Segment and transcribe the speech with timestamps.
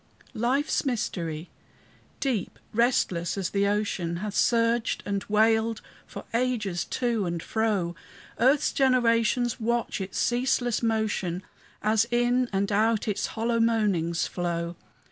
[0.33, 1.51] Life's mystery
[2.19, 7.95] deep, restless as the ocean Hath surged and wailed for ages to and fro;
[8.39, 11.43] Earth's generations watch its ceaseless motion,
[11.83, 14.75] As in and out its hollow moanings flow.